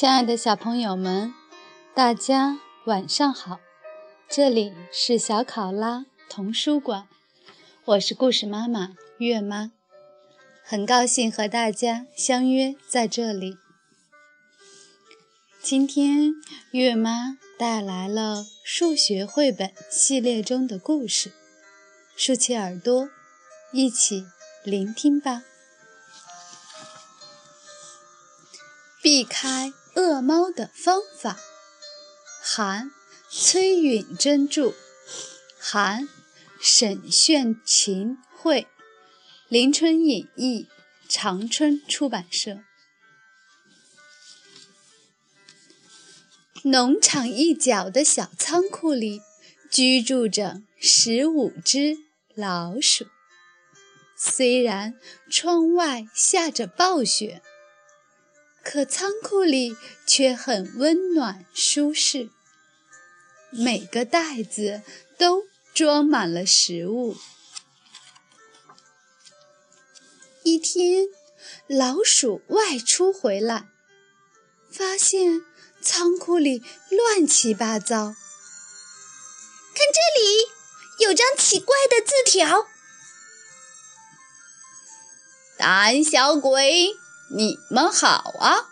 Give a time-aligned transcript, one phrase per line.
[0.00, 1.34] 亲爱的小朋友们，
[1.94, 3.60] 大家晚上好！
[4.30, 7.06] 这里是小考拉童书馆，
[7.84, 9.72] 我是故事妈妈月妈，
[10.64, 13.58] 很高兴和大家相约在这里。
[15.60, 16.32] 今天
[16.70, 21.30] 月妈带来了数学绘本系列中的故事，
[22.16, 23.10] 竖起耳朵，
[23.70, 24.24] 一起
[24.64, 25.42] 聆听吧。
[29.02, 29.74] 避开。
[30.00, 31.38] 恶猫的方法，
[32.42, 32.90] 韩
[33.28, 34.72] 崔允珍著，
[35.58, 36.08] 韩
[36.58, 38.66] 沈炫琴绘，
[39.48, 40.68] 林春隐译，
[41.06, 42.60] 长春出版社。
[46.62, 49.20] 农场一角的小仓库里，
[49.70, 51.98] 居住着十五只
[52.34, 53.06] 老鼠。
[54.16, 54.98] 虽然
[55.30, 57.42] 窗外下着暴雪。
[58.62, 62.30] 可仓库里却很温暖舒适，
[63.50, 64.82] 每个袋子
[65.18, 65.44] 都
[65.74, 67.16] 装满了食物。
[70.42, 71.06] 一天，
[71.66, 73.68] 老鼠外出回来，
[74.70, 75.42] 发现
[75.80, 78.14] 仓库里乱七八糟。
[79.74, 80.46] 看这里，
[80.98, 82.66] 有张奇怪的字条
[85.56, 86.94] ：“胆小鬼。”
[87.32, 88.66] 你们好啊，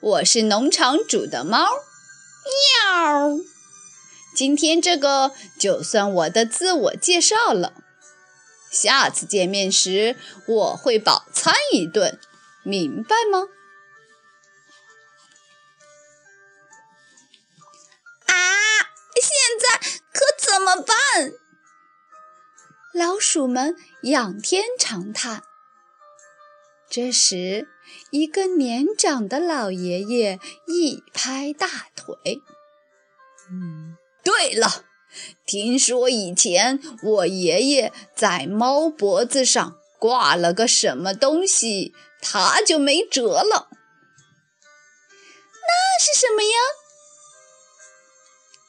[0.00, 1.68] 我是农场主的猫，
[2.74, 3.38] 喵。
[4.34, 7.72] 今天这个就算我的自我介绍了，
[8.72, 10.16] 下次见面时
[10.48, 12.18] 我会饱餐一顿，
[12.64, 13.46] 明白吗？
[18.26, 18.34] 啊，
[19.14, 19.78] 现在
[20.12, 20.96] 可怎么办？
[22.92, 25.44] 老鼠们仰天长叹。
[26.90, 27.68] 这时，
[28.10, 32.42] 一个年长的老爷爷一拍大腿
[33.48, 34.84] ：“嗯，对了，
[35.46, 43.68] 听说以前我爷爷在猫脖子上挂了个什么东西，他就没辙了。
[45.62, 46.58] 那是什么呀？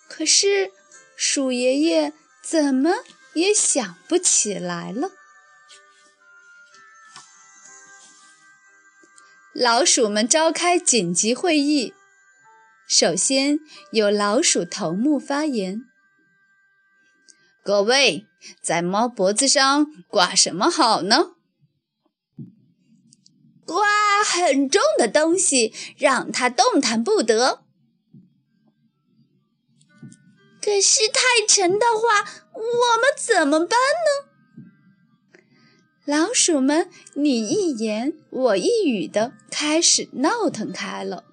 [0.08, 0.72] 可是，
[1.16, 2.98] 鼠爷爷怎么
[3.34, 5.10] 也想不起来了。”
[9.54, 11.94] 老鼠们召开紧急会议。
[12.88, 13.60] 首先
[13.92, 15.82] 有老鼠头目发言
[17.62, 18.28] ：“各位，
[18.62, 21.32] 在猫脖子上挂什么好呢？
[23.66, 27.64] 挂很重的东西，让它动弹不得。
[30.62, 32.22] 可是太沉的话，
[32.54, 34.31] 我们怎么办呢？”
[36.06, 41.24] 老鼠们你一言我一语的开始闹腾开了。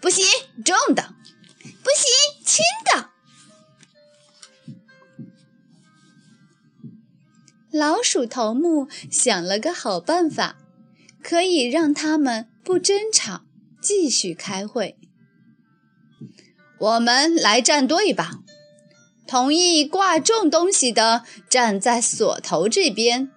[0.00, 0.24] 不行，
[0.64, 1.14] 重的；
[1.62, 2.64] 不行，轻
[2.94, 3.10] 的。
[7.70, 10.56] 老鼠头目想了个好办法，
[11.22, 13.42] 可以让他们不争吵，
[13.80, 14.96] 继续开会。
[16.78, 18.40] 我们来站队吧。
[19.30, 23.30] 同意挂重东西的站在锁头这边，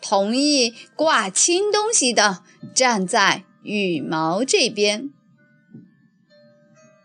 [0.00, 2.42] 同意挂轻东西的
[2.74, 5.10] 站在羽毛这边。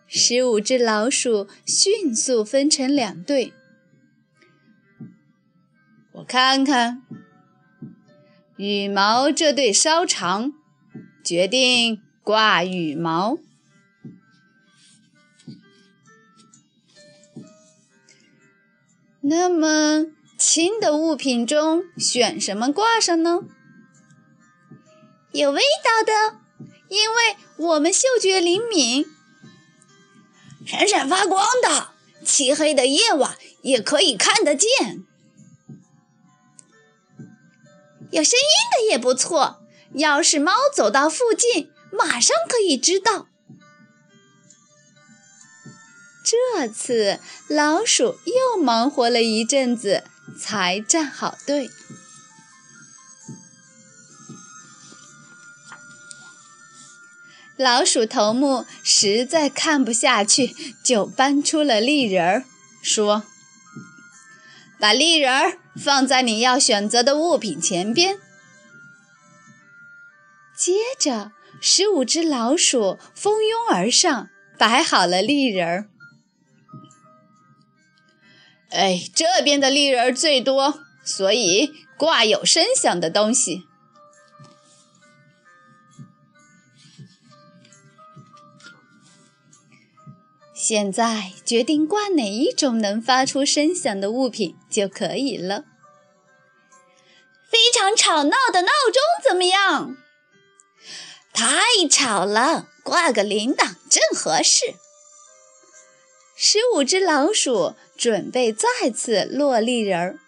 [0.07, 3.51] 十五只老鼠迅速分成两队。
[6.13, 7.03] 我看看，
[8.55, 10.53] 羽毛这队稍长，
[11.21, 13.39] 决定挂羽毛。
[19.21, 20.05] 那么
[20.37, 23.41] 轻的物品中选什么挂上呢？
[25.31, 26.39] 有味道的，
[26.87, 29.03] 因为我们嗅觉灵敏；
[30.65, 31.89] 闪闪发光的，
[32.25, 35.03] 漆黑的夜晚也可以看得见；
[38.11, 39.61] 有声音的也不错，
[39.93, 43.28] 要是猫走到附近，马上可以知道。
[46.23, 50.03] 这次老鼠又忙活了一阵子，
[50.37, 51.69] 才站好队。
[57.57, 62.45] 老鼠头目实在看不下去，就搬出了立人儿，
[62.81, 63.23] 说
[64.79, 68.17] ：“把立人儿放在你要选择的物品前边。”
[70.55, 75.88] 接着，十五只老鼠蜂拥而上，摆好了立人儿。
[78.71, 83.65] 哎，这边的丽人最多，所以挂有声响的东西。
[90.53, 95.63] 现在决定挂哪一种能发出声响的物品就可以了。
[97.49, 99.97] 非常吵闹的闹钟怎么样？
[101.33, 104.75] 太吵了，挂个铃铛正合适。
[106.35, 110.19] 十五只老鼠准备再次落立人儿，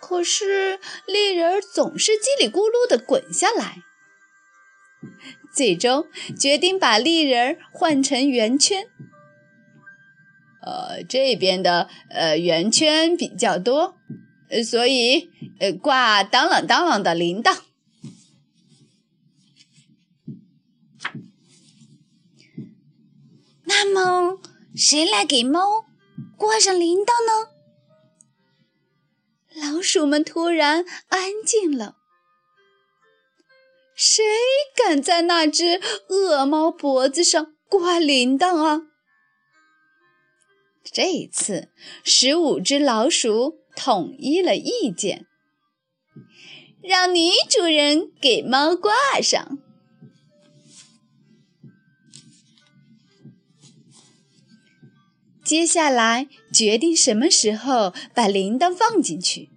[0.00, 3.82] 可是立人儿总是叽里咕噜地滚下来。
[5.52, 6.06] 最终
[6.40, 8.86] 决定把立人儿换成圆圈。
[10.62, 13.98] 呃，这边的呃圆圈比较多，
[14.48, 15.30] 呃所以
[15.60, 17.58] 呃挂当啷当啷的铃铛。
[23.64, 24.40] 那么，
[24.74, 25.91] 谁来给猫
[26.42, 27.50] 挂上铃铛呢？
[29.54, 31.94] 老鼠们突然安静了。
[33.94, 34.24] 谁
[34.74, 38.80] 敢在那只恶猫脖子上挂铃铛啊？
[40.82, 41.68] 这一次，
[42.02, 45.28] 十五只老鼠统一了意见，
[46.82, 48.92] 让女主人给猫挂
[49.22, 49.58] 上。
[55.52, 59.50] 接下来决定什么时候把铃铛放进去。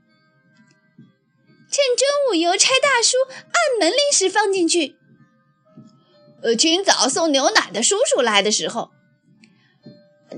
[1.72, 4.98] 趁中午邮差大叔按门铃时放进去。
[6.44, 8.92] 呃，清早送牛奶的叔叔来的时候，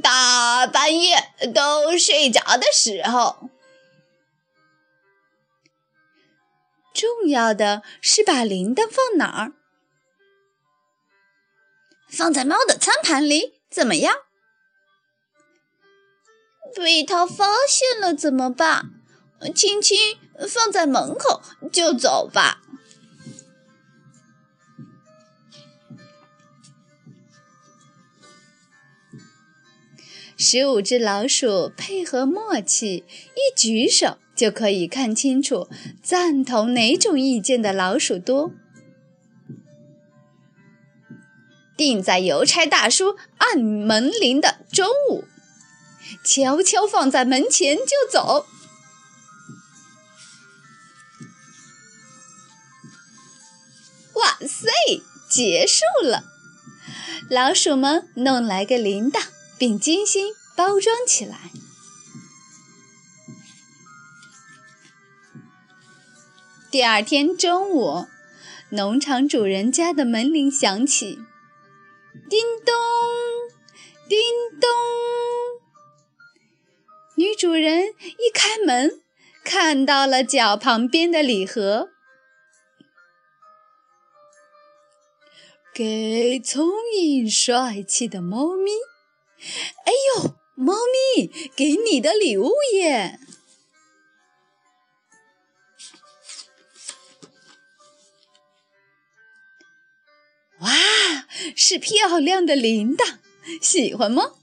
[0.04, 3.50] 大半夜都睡着的时候。
[6.94, 9.54] 重要的是把铃铛放哪儿？
[12.08, 14.27] 放在猫的餐盘里，怎么样？
[16.76, 18.92] 被他发现了怎么办？
[19.56, 19.98] 轻轻
[20.48, 21.42] 放在门口
[21.72, 22.62] 就走吧。
[30.40, 35.68] 十五只老鼠配合默契，一举手就可以看清楚
[36.04, 38.52] 赞同哪种意见的老鼠多。
[41.76, 45.24] 定在邮差大叔按门铃的中午。
[46.24, 48.48] 悄悄放在门前就走。
[54.14, 54.70] 哇塞，
[55.30, 56.24] 结束了！
[57.30, 59.22] 老鼠们弄来个铃铛，
[59.58, 61.52] 并精心包装起来。
[66.72, 68.08] 第二天中午，
[68.70, 71.20] 农场主人家的门铃响起，
[72.30, 72.74] 叮咚，
[74.10, 74.20] 叮
[74.60, 75.07] 咚。
[77.18, 79.02] 女主人一开门，
[79.44, 81.90] 看到了脚旁边的礼盒，
[85.74, 88.72] 给聪颖帅气的猫咪。
[89.84, 89.92] 哎
[90.22, 90.76] 呦，猫
[91.18, 93.20] 咪，给你的礼物耶！
[100.60, 100.70] 哇，
[101.56, 103.18] 是漂亮的铃铛，
[103.60, 104.34] 喜欢吗？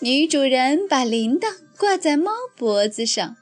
[0.00, 3.36] 女主人把铃铛挂在猫脖子上，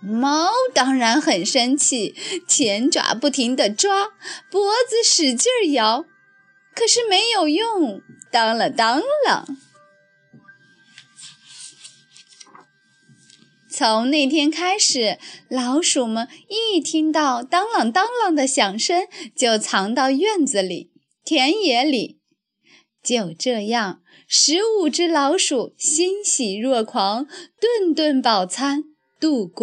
[0.00, 2.14] 猫当然很生气，
[2.48, 4.06] 前爪不停地抓，
[4.50, 6.06] 脖子使劲摇，
[6.74, 8.00] 可是没有用，
[8.30, 9.44] 当啷当啷。
[13.68, 20.90] 从那天开始，老鼠们一听到当啷当啷的响声，就藏到院子里、
[21.22, 22.21] 田野里。
[23.02, 24.00] 就这样。
[24.28, 27.26] 十五只老鼠欣喜若狂，
[27.60, 28.84] 顿顿饱餐，
[29.20, 29.60] 度过。